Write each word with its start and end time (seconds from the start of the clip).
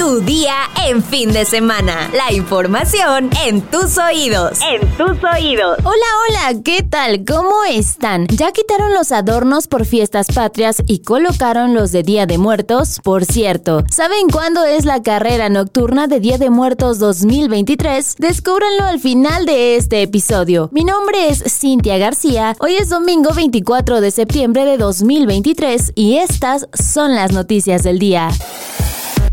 Tu 0.00 0.22
día 0.22 0.54
en 0.88 1.02
fin 1.04 1.30
de 1.30 1.44
semana. 1.44 2.10
La 2.14 2.32
información 2.32 3.28
en 3.44 3.60
tus 3.60 3.98
oídos. 3.98 4.58
En 4.62 4.80
tus 4.96 5.22
oídos. 5.22 5.76
Hola, 5.80 6.06
hola, 6.26 6.62
¿qué 6.64 6.82
tal? 6.82 7.26
¿Cómo 7.26 7.64
están? 7.68 8.26
¿Ya 8.28 8.50
quitaron 8.50 8.94
los 8.94 9.12
adornos 9.12 9.68
por 9.68 9.84
fiestas 9.84 10.28
patrias 10.34 10.82
y 10.86 11.00
colocaron 11.00 11.74
los 11.74 11.92
de 11.92 12.02
Día 12.02 12.24
de 12.24 12.38
Muertos? 12.38 12.98
Por 13.04 13.26
cierto, 13.26 13.84
¿saben 13.90 14.30
cuándo 14.30 14.64
es 14.64 14.86
la 14.86 15.02
carrera 15.02 15.50
nocturna 15.50 16.06
de 16.06 16.18
Día 16.18 16.38
de 16.38 16.48
Muertos 16.48 16.98
2023? 16.98 18.16
Descúbranlo 18.16 18.84
al 18.84 19.00
final 19.00 19.44
de 19.44 19.76
este 19.76 20.00
episodio. 20.00 20.70
Mi 20.72 20.84
nombre 20.84 21.28
es 21.28 21.44
Cintia 21.46 21.98
García. 21.98 22.56
Hoy 22.60 22.76
es 22.76 22.88
domingo 22.88 23.34
24 23.34 24.00
de 24.00 24.10
septiembre 24.10 24.64
de 24.64 24.78
2023 24.78 25.92
y 25.94 26.16
estas 26.16 26.68
son 26.72 27.14
las 27.14 27.32
noticias 27.32 27.82
del 27.82 27.98
día. 27.98 28.30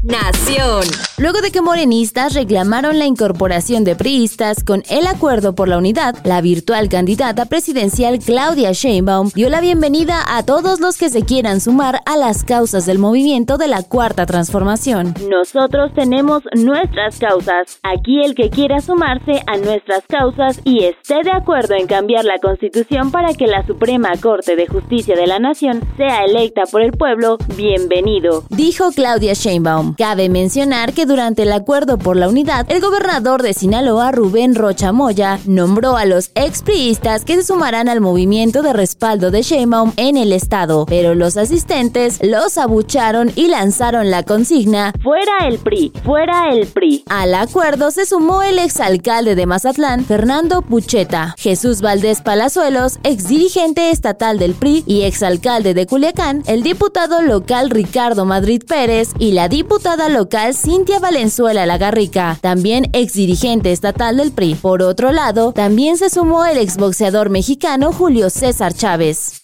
Nación. 0.07 0.83
Luego 1.17 1.41
de 1.41 1.51
que 1.51 1.61
morenistas 1.61 2.33
reclamaron 2.33 2.97
la 2.97 3.05
incorporación 3.05 3.83
de 3.83 3.95
priistas 3.95 4.63
con 4.63 4.83
el 4.89 5.05
acuerdo 5.05 5.54
por 5.54 5.68
la 5.68 5.77
unidad, 5.77 6.15
la 6.23 6.39
virtual 6.39 6.87
candidata 6.87 7.45
presidencial 7.45 8.19
Claudia 8.19 8.71
Sheinbaum 8.71 9.32
dio 9.35 9.49
la 9.49 9.59
bienvenida 9.59 10.23
a 10.25 10.43
todos 10.43 10.79
los 10.79 10.97
que 10.97 11.09
se 11.09 11.23
quieran 11.23 11.59
sumar 11.59 11.99
a 12.05 12.15
las 12.15 12.46
causas 12.46 12.85
del 12.85 12.99
movimiento 12.99 13.57
de 13.57 13.68
la 13.68 13.83
cuarta 13.83 14.25
transformación. 14.25 15.13
Nosotros 15.29 15.91
tenemos 15.93 16.43
nuestras 16.54 17.19
causas. 17.19 17.79
Aquí 17.83 18.24
el 18.24 18.33
que 18.33 18.49
quiera 18.49 18.79
sumarse 18.79 19.41
a 19.46 19.57
nuestras 19.57 20.05
causas 20.07 20.61
y 20.63 20.85
esté 20.85 21.15
de 21.24 21.32
acuerdo 21.32 21.75
en 21.75 21.87
cambiar 21.87 22.24
la 22.24 22.37
constitución 22.41 23.11
para 23.11 23.33
que 23.33 23.47
la 23.47 23.65
Suprema 23.65 24.11
Corte 24.21 24.55
de 24.55 24.68
Justicia 24.68 25.18
de 25.18 25.27
la 25.27 25.39
Nación 25.39 25.82
sea 25.97 26.24
electa 26.24 26.61
por 26.71 26.82
el 26.82 26.93
pueblo, 26.93 27.37
bienvenido. 27.57 28.46
Dijo 28.49 28.91
Claudia 28.91 29.33
Sheinbaum. 29.33 29.96
Cabe 29.97 30.29
mencionar 30.29 30.93
que 30.93 31.07
durante 31.07 31.42
el 31.42 31.51
acuerdo 31.51 31.97
por 31.97 32.17
la 32.17 32.30
unidad, 32.30 32.67
el 32.69 32.81
gobernador 32.81 33.41
de 33.41 33.55
Sinaloa, 33.55 34.11
Rubén 34.11 34.53
Rocha 34.53 34.91
Moya, 34.91 35.39
nombró 35.47 35.97
a 35.97 36.05
los 36.05 36.30
expriistas 36.35 37.25
que 37.25 37.33
se 37.33 37.41
sumarán 37.41 37.89
al 37.89 37.99
movimiento 37.99 38.61
de 38.61 38.73
respaldo 38.73 39.31
de 39.31 39.41
Sheinbaum 39.41 39.94
en 39.97 40.16
el 40.16 40.33
estado, 40.33 40.86
pero 40.86 41.16
los 41.16 41.36
asistentes 41.36 42.19
los 42.21 42.59
abucharon 42.59 43.31
y 43.36 43.47
lanzaron 43.47 44.11
la 44.11 44.21
consigna 44.21 44.94
Fuera 45.02 45.47
el 45.47 45.58
PRI, 45.58 45.91
fuera 46.05 46.52
el 46.52 46.67
PRI. 46.67 47.03
Al 47.08 47.33
acuerdo 47.33 47.89
se 47.89 48.05
sumó 48.05 48.43
el 48.43 48.59
exalcalde 48.59 49.33
de 49.33 49.47
Mazatlán, 49.47 50.05
Fernando 50.05 50.61
Pucheta, 50.61 51.33
Jesús 51.39 51.81
Valdés 51.81 52.21
Palazuelos, 52.21 52.99
exdirigente 53.03 53.89
estatal 53.89 54.38
del 54.38 54.53
PRI 54.53 54.83
y 54.86 55.03
exalcalde 55.03 55.73
de 55.73 55.88
Culiacán, 55.88 56.43
el 56.45 56.61
diputado 56.61 57.23
local 57.23 57.71
Ricardo 57.71 58.25
Madrid 58.25 58.61
Pérez 58.64 59.09
y 59.17 59.31
la 59.31 59.49
diputada 59.49 59.77
local 60.09 60.53
Cintia 60.53 61.00
Valenzuela 61.00 61.66
Lagarrica, 61.66 62.38
también 62.42 62.89
exdirigente 62.94 63.72
estatal 63.72 64.17
del 64.17 64.31
PRI. 64.31 64.56
Por 64.56 64.81
otro 64.81 65.11
lado, 65.11 65.53
también 65.53 65.97
se 65.97 66.09
sumó 66.09 66.45
el 66.45 66.58
exboxeador 66.58 67.30
mexicano 67.30 67.94
Julio 67.94 68.30
César 68.30 68.73
Chávez. 68.73 69.39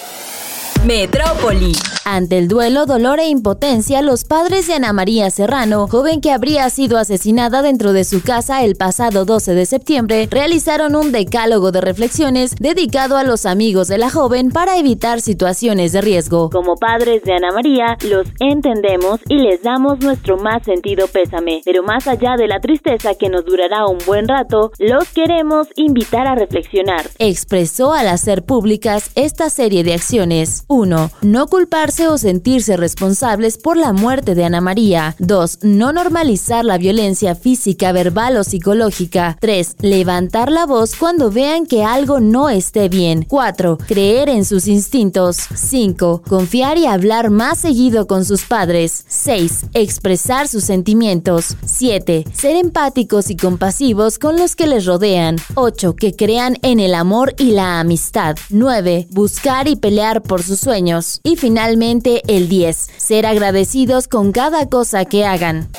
Metrópoli. 0.85 1.71
Ante 2.05 2.37
el 2.37 2.49
duelo, 2.49 2.85
dolor 2.85 3.21
e 3.21 3.29
impotencia, 3.29 4.01
los 4.01 4.25
padres 4.25 4.67
de 4.67 4.73
Ana 4.73 4.91
María 4.91 5.29
Serrano, 5.29 5.87
joven 5.87 6.19
que 6.19 6.31
habría 6.31 6.69
sido 6.69 6.97
asesinada 6.97 7.61
dentro 7.61 7.93
de 7.93 8.03
su 8.03 8.21
casa 8.21 8.65
el 8.65 8.75
pasado 8.75 9.23
12 9.23 9.53
de 9.53 9.65
septiembre, 9.65 10.27
realizaron 10.29 10.97
un 10.97 11.13
decálogo 11.13 11.71
de 11.71 11.79
reflexiones 11.79 12.55
dedicado 12.59 13.15
a 13.15 13.23
los 13.23 13.45
amigos 13.45 13.87
de 13.87 13.97
la 13.97 14.09
joven 14.09 14.51
para 14.51 14.77
evitar 14.77 15.21
situaciones 15.21 15.93
de 15.93 16.01
riesgo. 16.01 16.49
Como 16.49 16.75
padres 16.75 17.23
de 17.23 17.33
Ana 17.35 17.53
María, 17.53 17.97
los 18.05 18.27
entendemos 18.41 19.21
y 19.29 19.37
les 19.37 19.63
damos 19.63 20.01
nuestro 20.01 20.35
más 20.35 20.63
sentido 20.63 21.07
pésame, 21.07 21.61
pero 21.63 21.83
más 21.83 22.07
allá 22.07 22.35
de 22.37 22.49
la 22.49 22.59
tristeza 22.59 23.15
que 23.15 23.29
nos 23.29 23.45
durará 23.45 23.85
un 23.87 23.99
buen 24.05 24.27
rato, 24.27 24.71
los 24.77 25.07
queremos 25.13 25.67
invitar 25.77 26.27
a 26.27 26.35
reflexionar. 26.35 27.09
Expresó 27.17 27.93
al 27.93 28.09
hacer 28.09 28.43
públicas 28.43 29.11
esta 29.15 29.49
serie 29.49 29.85
de 29.85 29.93
acciones. 29.93 30.65
1. 30.73 31.11
No 31.21 31.47
culparse 31.47 32.07
o 32.07 32.17
sentirse 32.17 32.77
responsables 32.77 33.57
por 33.59 33.77
la 33.77 33.93
muerte 33.93 34.33
de 34.33 34.43
Ana 34.43 34.59
María. 34.59 35.15
2. 35.19 35.59
No 35.61 35.93
normalizar 35.93 36.65
la 36.65 36.79
violencia 36.79 37.35
física, 37.35 37.91
verbal 37.91 38.37
o 38.37 38.43
psicológica. 38.43 39.37
3. 39.39 39.75
Levantar 39.81 40.51
la 40.51 40.65
voz 40.65 40.95
cuando 40.95 41.29
vean 41.29 41.67
que 41.67 41.83
algo 41.83 42.19
no 42.19 42.49
esté 42.49 42.89
bien. 42.89 43.25
4. 43.27 43.77
Creer 43.87 44.29
en 44.29 44.45
sus 44.45 44.67
instintos. 44.67 45.37
5. 45.53 46.23
Confiar 46.27 46.77
y 46.77 46.87
hablar 46.87 47.29
más 47.29 47.59
seguido 47.59 48.07
con 48.07 48.25
sus 48.25 48.43
padres. 48.43 49.05
6. 49.07 49.67
Expresar 49.73 50.47
sus 50.47 50.63
sentimientos. 50.63 51.55
7. 51.65 52.25
Ser 52.33 52.55
empáticos 52.55 53.29
y 53.29 53.37
compasivos 53.37 54.17
con 54.17 54.37
los 54.37 54.55
que 54.55 54.65
les 54.65 54.85
rodean. 54.85 55.35
8. 55.53 55.95
Que 55.95 56.15
crean 56.15 56.57
en 56.63 56.79
el 56.79 56.95
amor 56.95 57.35
y 57.37 57.51
la 57.51 57.79
amistad. 57.79 58.35
9. 58.49 59.07
Buscar 59.11 59.67
y 59.67 59.75
pelear 59.75 60.23
por 60.23 60.41
sus 60.41 60.62
sueños. 60.63 61.19
Y 61.23 61.35
finalmente 61.35 62.21
el 62.27 62.49
10. 62.49 62.89
Ser 62.97 63.25
agradecidos 63.25 64.07
con 64.07 64.31
cada 64.31 64.67
cosa 64.69 65.05
que 65.05 65.25
hagan. 65.25 65.69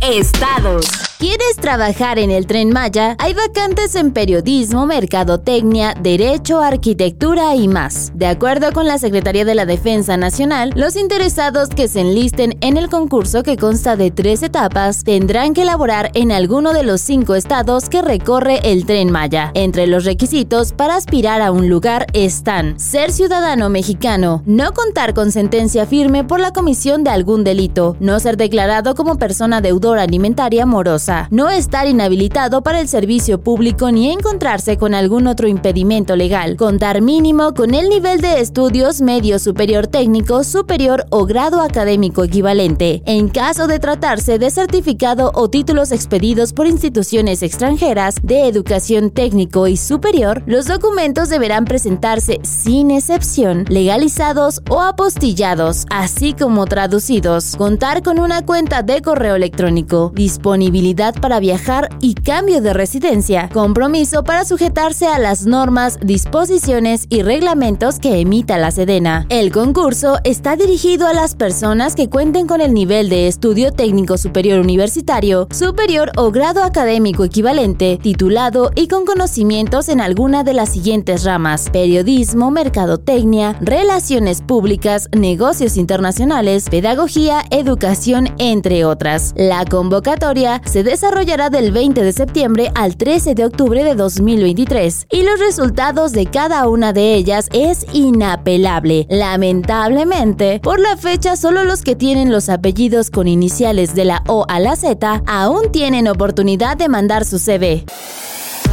Estados. 0.00 0.86
¿Quieres 1.18 1.56
trabajar 1.58 2.18
en 2.18 2.30
el 2.30 2.46
tren 2.46 2.68
Maya? 2.68 3.16
Hay 3.18 3.32
vacantes 3.32 3.94
en 3.94 4.12
periodismo, 4.12 4.84
mercadotecnia, 4.84 5.94
derecho, 5.98 6.60
arquitectura 6.60 7.54
y 7.54 7.68
más. 7.68 8.12
De 8.14 8.26
acuerdo 8.26 8.70
con 8.72 8.86
la 8.86 8.98
Secretaría 8.98 9.46
de 9.46 9.54
la 9.54 9.64
Defensa 9.64 10.18
Nacional, 10.18 10.74
los 10.76 10.94
interesados 10.94 11.70
que 11.70 11.88
se 11.88 12.02
enlisten 12.02 12.58
en 12.60 12.76
el 12.76 12.90
concurso 12.90 13.42
que 13.42 13.56
consta 13.56 13.96
de 13.96 14.10
tres 14.10 14.42
etapas 14.42 15.04
tendrán 15.04 15.54
que 15.54 15.64
laborar 15.64 16.10
en 16.12 16.32
alguno 16.32 16.74
de 16.74 16.82
los 16.82 17.00
cinco 17.00 17.34
estados 17.34 17.88
que 17.88 18.02
recorre 18.02 18.60
el 18.70 18.84
tren 18.84 19.10
Maya. 19.10 19.52
Entre 19.54 19.86
los 19.86 20.04
requisitos 20.04 20.74
para 20.74 20.96
aspirar 20.96 21.40
a 21.40 21.50
un 21.50 21.70
lugar 21.70 22.08
están 22.12 22.78
ser 22.78 23.10
ciudadano 23.10 23.70
mexicano, 23.70 24.42
no 24.44 24.74
contar 24.74 25.14
con 25.14 25.32
sentencia 25.32 25.86
firme 25.86 26.24
por 26.24 26.40
la 26.40 26.52
comisión 26.52 27.04
de 27.04 27.10
algún 27.10 27.42
delito, 27.42 27.96
no 28.00 28.20
ser 28.20 28.36
declarado 28.36 28.94
como 28.94 29.16
persona 29.16 29.62
deudora 29.62 30.02
alimentaria 30.02 30.66
morosa, 30.66 31.05
no 31.30 31.50
estar 31.50 31.86
inhabilitado 31.86 32.62
para 32.62 32.80
el 32.80 32.88
servicio 32.88 33.40
público 33.40 33.90
ni 33.92 34.10
encontrarse 34.10 34.76
con 34.76 34.94
algún 34.94 35.26
otro 35.26 35.46
impedimento 35.46 36.16
legal, 36.16 36.56
contar 36.56 37.00
mínimo 37.00 37.54
con 37.54 37.74
el 37.74 37.88
nivel 37.88 38.20
de 38.20 38.40
estudios 38.40 39.00
medio 39.00 39.38
superior 39.38 39.86
técnico, 39.86 40.42
superior 40.42 41.06
o 41.10 41.24
grado 41.24 41.60
académico 41.60 42.24
equivalente. 42.24 43.02
En 43.06 43.28
caso 43.28 43.66
de 43.66 43.78
tratarse 43.78 44.38
de 44.38 44.50
certificado 44.50 45.30
o 45.34 45.48
títulos 45.48 45.92
expedidos 45.92 46.52
por 46.52 46.66
instituciones 46.66 47.42
extranjeras 47.42 48.16
de 48.22 48.48
educación 48.48 49.10
técnico 49.10 49.68
y 49.68 49.76
superior, 49.76 50.42
los 50.46 50.66
documentos 50.66 51.28
deberán 51.28 51.66
presentarse 51.66 52.40
sin 52.42 52.90
excepción, 52.90 53.64
legalizados 53.68 54.60
o 54.68 54.80
apostillados, 54.80 55.86
así 55.90 56.32
como 56.32 56.66
traducidos. 56.66 57.54
Contar 57.56 58.02
con 58.02 58.18
una 58.18 58.44
cuenta 58.44 58.82
de 58.82 59.02
correo 59.02 59.36
electrónico, 59.36 60.10
disponibilidad 60.14 60.95
para 60.96 61.40
viajar 61.40 61.90
y 62.00 62.14
cambio 62.14 62.62
de 62.62 62.72
residencia, 62.72 63.50
compromiso 63.52 64.24
para 64.24 64.46
sujetarse 64.46 65.06
a 65.06 65.18
las 65.18 65.44
normas, 65.44 65.98
disposiciones 66.02 67.04
y 67.10 67.20
reglamentos 67.20 67.98
que 67.98 68.18
emita 68.18 68.56
la 68.56 68.70
Sedena. 68.70 69.26
El 69.28 69.52
concurso 69.52 70.18
está 70.24 70.56
dirigido 70.56 71.06
a 71.06 71.12
las 71.12 71.34
personas 71.34 71.94
que 71.94 72.08
cuenten 72.08 72.46
con 72.46 72.62
el 72.62 72.72
nivel 72.72 73.10
de 73.10 73.28
estudio 73.28 73.72
técnico 73.72 74.16
superior 74.16 74.58
universitario, 74.58 75.48
superior 75.50 76.12
o 76.16 76.30
grado 76.30 76.62
académico 76.62 77.24
equivalente, 77.24 77.98
titulado 78.02 78.70
y 78.74 78.88
con 78.88 79.04
conocimientos 79.04 79.90
en 79.90 80.00
alguna 80.00 80.44
de 80.44 80.54
las 80.54 80.70
siguientes 80.70 81.24
ramas: 81.24 81.68
periodismo, 81.70 82.50
mercadotecnia, 82.50 83.58
relaciones 83.60 84.40
públicas, 84.40 85.10
negocios 85.12 85.76
internacionales, 85.76 86.70
pedagogía, 86.70 87.44
educación, 87.50 88.30
entre 88.38 88.86
otras. 88.86 89.34
La 89.36 89.66
convocatoria 89.66 90.62
se 90.64 90.85
desarrollará 90.86 91.50
del 91.50 91.72
20 91.72 92.02
de 92.02 92.12
septiembre 92.12 92.70
al 92.74 92.96
13 92.96 93.34
de 93.34 93.44
octubre 93.44 93.84
de 93.84 93.94
2023 93.94 95.08
y 95.10 95.22
los 95.22 95.38
resultados 95.38 96.12
de 96.12 96.26
cada 96.26 96.66
una 96.68 96.94
de 96.94 97.14
ellas 97.14 97.48
es 97.52 97.84
inapelable. 97.92 99.06
Lamentablemente, 99.10 100.60
por 100.60 100.80
la 100.80 100.96
fecha 100.96 101.36
solo 101.36 101.64
los 101.64 101.82
que 101.82 101.96
tienen 101.96 102.32
los 102.32 102.48
apellidos 102.48 103.10
con 103.10 103.28
iniciales 103.28 103.94
de 103.94 104.06
la 104.06 104.22
O 104.28 104.46
a 104.48 104.60
la 104.60 104.76
Z 104.76 105.22
aún 105.26 105.70
tienen 105.72 106.08
oportunidad 106.08 106.76
de 106.76 106.88
mandar 106.88 107.24
su 107.24 107.38
CV. 107.38 107.84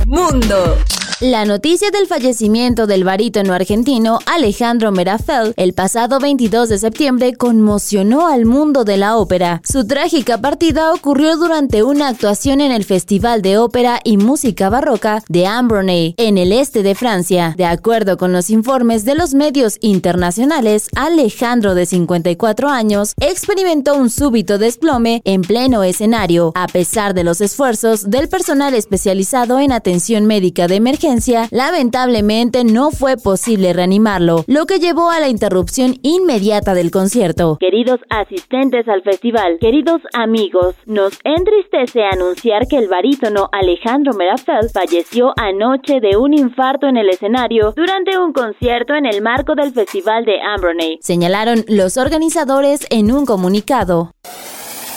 Mundo. 0.06 0.78
La 1.20 1.46
noticia 1.46 1.90
del 1.92 2.08
fallecimiento 2.08 2.88
del 2.88 3.04
barítono 3.04 3.54
argentino 3.54 4.20
Alejandro 4.26 4.92
Merafel 4.92 5.54
el 5.58 5.74
pasado 5.74 6.20
22 6.20 6.70
de 6.70 6.78
septiembre 6.78 7.34
conmocionó 7.34 8.28
al 8.28 8.46
mundo 8.46 8.84
de 8.84 8.98
la 8.98 9.18
ópera. 9.18 9.62
Su 9.64 9.86
trágica 9.86 10.40
partida 10.40 10.92
ocurrió 10.92 11.38
durante 11.38 11.84
una 11.84 12.10
actuación 12.10 12.62
en 12.62 12.72
el 12.72 12.84
Festival 12.84 13.42
de 13.42 13.58
Ópera 13.58 14.00
y 14.04 14.18
Música 14.18 14.70
Barroca 14.70 15.24
de 15.30 15.46
Ambronay, 15.46 16.16
en 16.18 16.38
el 16.38 16.52
este 16.52 16.84
de 16.84 16.96
Francia. 16.96 17.54
De 17.58 17.66
acuerdo 17.66 18.18
con 18.18 18.34
los 18.34 18.50
informes 18.50 19.06
de 19.06 19.16
los 19.16 19.34
medios 19.34 19.78
internacionales, 19.82 20.90
Alejandro, 20.96 21.76
de 21.76 21.86
54 21.86 22.70
años, 22.70 23.14
experimentó 23.20 23.96
un 23.96 24.10
súbito 24.10 24.58
desplome 24.58 25.22
en 25.26 25.42
pleno 25.42 25.84
escenario. 25.84 26.52
A 26.56 26.68
pesar 26.68 27.14
de 27.14 27.24
los 27.24 27.40
esfuerzos 27.40 28.10
del 28.10 28.28
personal 28.28 28.74
especializado 28.74 29.60
en 29.60 29.72
atención 29.72 30.26
médica 30.26 30.68
de 30.68 30.76
emergencia, 30.76 31.03
lamentablemente 31.52 32.64
no 32.64 32.92
fue 32.92 33.18
posible 33.18 33.74
reanimarlo, 33.74 34.46
lo 34.48 34.66
que 34.66 34.80
llevó 34.80 35.10
a 35.10 35.20
la 35.20 35.28
interrupción 35.28 35.96
inmediata 36.02 36.74
del 36.74 36.92
concierto. 36.92 37.58
Queridos 37.60 38.00
asistentes 38.10 38.88
al 38.88 39.02
festival, 39.04 39.58
queridos 39.60 40.02
amigos, 40.14 40.76
nos 40.86 41.20
entristece 41.26 42.04
anunciar 42.06 42.68
que 42.68 42.78
el 42.78 42.88
barítono 42.88 43.50
Alejandro 43.52 44.14
Merafel 44.14 44.70
falleció 44.74 45.34
anoche 45.36 46.00
de 46.00 46.16
un 46.16 46.34
infarto 46.34 46.88
en 46.88 46.96
el 46.96 47.10
escenario 47.10 47.74
durante 47.76 48.18
un 48.18 48.32
concierto 48.32 48.94
en 48.96 49.06
el 49.06 49.22
marco 49.22 49.56
del 49.56 49.74
festival 49.74 50.24
de 50.24 50.40
Ambronay. 50.42 51.00
Señalaron 51.02 51.66
los 51.68 51.98
organizadores 51.98 52.88
en 52.90 53.12
un 53.12 53.26
comunicado. 53.26 54.14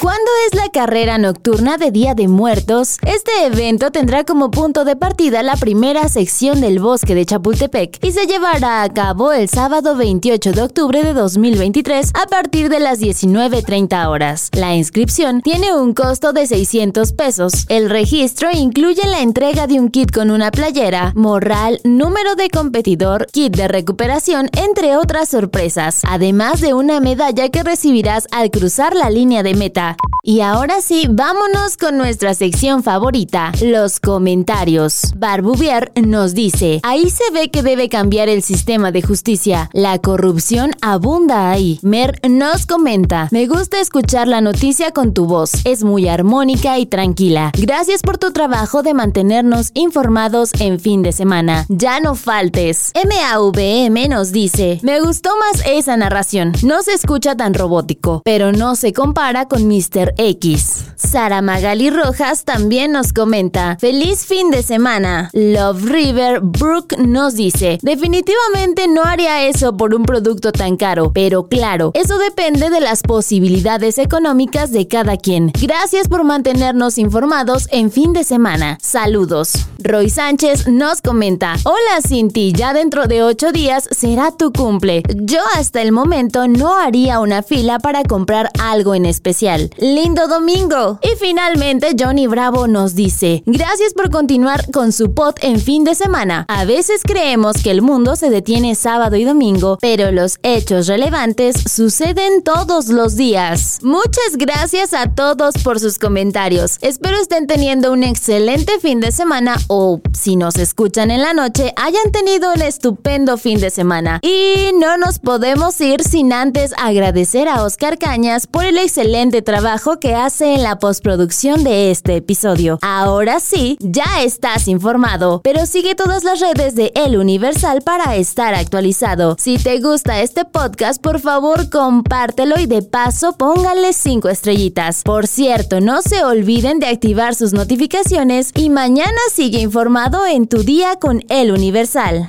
¿Cuándo 0.00 0.30
es 0.46 0.54
la 0.54 0.68
carrera 0.68 1.16
nocturna 1.16 1.78
de 1.78 1.90
Día 1.90 2.14
de 2.14 2.28
Muertos? 2.28 2.98
Este 3.06 3.46
evento 3.46 3.90
tendrá 3.90 4.24
como 4.24 4.50
punto 4.50 4.84
de 4.84 4.94
partida 4.94 5.42
la 5.42 5.56
primera 5.56 6.08
sección 6.10 6.60
del 6.60 6.80
bosque 6.80 7.14
de 7.14 7.24
Chapultepec 7.24 8.04
y 8.04 8.12
se 8.12 8.26
llevará 8.26 8.82
a 8.82 8.92
cabo 8.92 9.32
el 9.32 9.48
sábado 9.48 9.96
28 9.96 10.52
de 10.52 10.62
octubre 10.62 11.02
de 11.02 11.14
2023 11.14 12.10
a 12.12 12.26
partir 12.26 12.68
de 12.68 12.78
las 12.78 13.00
19.30 13.00 14.08
horas. 14.08 14.50
La 14.52 14.74
inscripción 14.74 15.40
tiene 15.40 15.74
un 15.74 15.94
costo 15.94 16.34
de 16.34 16.46
600 16.46 17.12
pesos. 17.12 17.64
El 17.70 17.88
registro 17.88 18.50
incluye 18.52 19.06
la 19.06 19.22
entrega 19.22 19.66
de 19.66 19.80
un 19.80 19.88
kit 19.88 20.10
con 20.10 20.30
una 20.30 20.50
playera, 20.50 21.12
morral, 21.16 21.80
número 21.84 22.34
de 22.34 22.50
competidor, 22.50 23.28
kit 23.32 23.56
de 23.56 23.66
recuperación, 23.66 24.50
entre 24.52 24.96
otras 24.98 25.30
sorpresas, 25.30 26.02
además 26.06 26.60
de 26.60 26.74
una 26.74 27.00
medalla 27.00 27.48
que 27.48 27.62
recibirás 27.62 28.26
al 28.30 28.50
cruzar 28.50 28.94
la 28.94 29.08
línea 29.08 29.42
de 29.42 29.54
meta 29.54 29.85
y 30.28 30.40
ahora 30.40 30.80
sí, 30.80 31.06
vámonos 31.08 31.76
con 31.76 31.98
nuestra 31.98 32.34
sección 32.34 32.82
favorita, 32.82 33.52
los 33.62 34.00
comentarios. 34.00 35.12
Barbuvier 35.16 35.92
nos 35.94 36.34
dice, 36.34 36.80
ahí 36.82 37.10
se 37.10 37.30
ve 37.32 37.48
que 37.48 37.62
debe 37.62 37.88
cambiar 37.88 38.28
el 38.28 38.42
sistema 38.42 38.90
de 38.90 39.02
justicia. 39.02 39.70
La 39.72 39.98
corrupción 40.00 40.72
abunda 40.80 41.50
ahí. 41.50 41.78
Mer 41.82 42.18
nos 42.28 42.66
comenta, 42.66 43.28
me 43.30 43.46
gusta 43.46 43.80
escuchar 43.80 44.26
la 44.26 44.40
noticia 44.40 44.90
con 44.90 45.14
tu 45.14 45.26
voz. 45.26 45.52
Es 45.64 45.84
muy 45.84 46.08
armónica 46.08 46.76
y 46.80 46.86
tranquila. 46.86 47.52
Gracias 47.56 48.02
por 48.02 48.18
tu 48.18 48.32
trabajo 48.32 48.82
de 48.82 48.94
mantenernos 48.94 49.70
informados 49.74 50.50
en 50.58 50.80
fin 50.80 51.04
de 51.04 51.12
semana. 51.12 51.66
Ya 51.68 52.00
no 52.00 52.16
faltes. 52.16 52.90
MAVM 52.96 54.08
nos 54.08 54.32
dice, 54.32 54.80
me 54.82 55.00
gustó 55.00 55.30
más 55.38 55.62
esa 55.66 55.96
narración. 55.96 56.52
No 56.64 56.82
se 56.82 56.94
escucha 56.94 57.36
tan 57.36 57.54
robótico, 57.54 58.22
pero 58.24 58.50
no 58.50 58.74
se 58.74 58.92
compara 58.92 59.46
con 59.46 59.68
mi 59.68 59.75
Mr. 59.76 60.14
X. 60.16 60.84
Sara 60.96 61.42
Magali 61.42 61.90
Rojas 61.90 62.44
también 62.44 62.92
nos 62.92 63.12
comenta, 63.12 63.76
feliz 63.78 64.24
fin 64.24 64.50
de 64.50 64.62
semana. 64.62 65.28
Love 65.34 65.84
River 65.84 66.40
Brooke 66.40 66.96
nos 66.96 67.34
dice, 67.34 67.78
definitivamente 67.82 68.88
no 68.88 69.02
haría 69.02 69.46
eso 69.46 69.76
por 69.76 69.94
un 69.94 70.04
producto 70.04 70.52
tan 70.52 70.78
caro, 70.78 71.12
pero 71.12 71.46
claro, 71.48 71.90
eso 71.92 72.18
depende 72.18 72.70
de 72.70 72.80
las 72.80 73.02
posibilidades 73.02 73.98
económicas 73.98 74.72
de 74.72 74.88
cada 74.88 75.18
quien. 75.18 75.52
Gracias 75.60 76.08
por 76.08 76.24
mantenernos 76.24 76.96
informados 76.96 77.68
en 77.70 77.90
fin 77.90 78.14
de 78.14 78.24
semana. 78.24 78.78
Saludos. 78.80 79.66
Roy 79.78 80.08
Sánchez 80.08 80.68
nos 80.68 81.02
comenta, 81.02 81.54
hola 81.64 82.00
Cinti, 82.06 82.52
ya 82.52 82.72
dentro 82.72 83.06
de 83.06 83.22
ocho 83.22 83.52
días 83.52 83.86
será 83.90 84.30
tu 84.32 84.52
cumple. 84.52 85.02
Yo 85.14 85.40
hasta 85.54 85.82
el 85.82 85.92
momento 85.92 86.48
no 86.48 86.74
haría 86.74 87.20
una 87.20 87.42
fila 87.42 87.78
para 87.78 88.02
comprar 88.04 88.50
algo 88.58 88.94
en 88.94 89.04
especial. 89.04 89.65
Lindo 89.78 90.28
domingo. 90.28 90.98
Y 91.02 91.16
finalmente 91.18 91.96
Johnny 91.98 92.26
Bravo 92.26 92.68
nos 92.68 92.94
dice, 92.94 93.42
gracias 93.44 93.92
por 93.92 94.10
continuar 94.10 94.70
con 94.70 94.92
su 94.92 95.12
pod 95.12 95.34
en 95.42 95.58
fin 95.60 95.84
de 95.84 95.94
semana. 95.94 96.44
A 96.48 96.64
veces 96.64 97.00
creemos 97.02 97.62
que 97.62 97.70
el 97.70 97.82
mundo 97.82 98.16
se 98.16 98.30
detiene 98.30 98.74
sábado 98.74 99.16
y 99.16 99.24
domingo, 99.24 99.78
pero 99.80 100.12
los 100.12 100.38
hechos 100.42 100.86
relevantes 100.86 101.56
suceden 101.70 102.42
todos 102.42 102.88
los 102.88 103.16
días. 103.16 103.80
Muchas 103.82 104.36
gracias 104.38 104.94
a 104.94 105.12
todos 105.12 105.54
por 105.64 105.80
sus 105.80 105.98
comentarios. 105.98 106.78
Espero 106.80 107.16
estén 107.18 107.46
teniendo 107.46 107.92
un 107.92 108.04
excelente 108.04 108.78
fin 108.80 109.00
de 109.00 109.10
semana 109.10 109.56
o, 109.66 110.00
si 110.12 110.36
nos 110.36 110.56
escuchan 110.56 111.10
en 111.10 111.22
la 111.22 111.34
noche, 111.34 111.72
hayan 111.76 112.12
tenido 112.12 112.52
un 112.54 112.62
estupendo 112.62 113.36
fin 113.36 113.60
de 113.60 113.70
semana. 113.70 114.20
Y 114.22 114.70
no 114.78 114.96
nos 114.96 115.18
podemos 115.18 115.80
ir 115.80 116.04
sin 116.04 116.32
antes 116.32 116.72
agradecer 116.78 117.48
a 117.48 117.64
Oscar 117.64 117.98
Cañas 117.98 118.46
por 118.46 118.64
el 118.64 118.78
excelente 118.78 119.42
trabajo 119.42 119.55
trabajo 119.60 119.98
que 119.98 120.14
hace 120.14 120.52
en 120.52 120.62
la 120.62 120.78
postproducción 120.78 121.64
de 121.64 121.90
este 121.90 122.16
episodio. 122.16 122.78
Ahora 122.82 123.40
sí, 123.40 123.78
ya 123.80 124.20
estás 124.20 124.68
informado, 124.68 125.40
pero 125.42 125.64
sigue 125.64 125.94
todas 125.94 126.24
las 126.24 126.40
redes 126.40 126.74
de 126.74 126.92
El 126.94 127.16
Universal 127.16 127.80
para 127.80 128.16
estar 128.16 128.54
actualizado. 128.54 129.34
Si 129.38 129.56
te 129.56 129.80
gusta 129.80 130.20
este 130.20 130.44
podcast, 130.44 131.00
por 131.00 131.20
favor 131.20 131.70
compártelo 131.70 132.60
y 132.60 132.66
de 132.66 132.82
paso 132.82 133.38
póngale 133.38 133.94
5 133.94 134.28
estrellitas. 134.28 135.02
Por 135.02 135.26
cierto, 135.26 135.80
no 135.80 136.02
se 136.02 136.22
olviden 136.22 136.78
de 136.78 136.88
activar 136.88 137.34
sus 137.34 137.54
notificaciones 137.54 138.50
y 138.54 138.68
mañana 138.68 139.16
sigue 139.32 139.60
informado 139.60 140.26
en 140.26 140.48
tu 140.48 140.64
día 140.64 140.96
con 140.96 141.24
El 141.30 141.50
Universal. 141.50 142.28